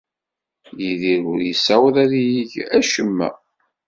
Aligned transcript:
Yidir 0.83 1.21
ur 1.31 1.39
yessaweḍ 1.43 1.95
ad 2.03 2.11
yeg 2.33 2.51
acemma. 2.77 3.29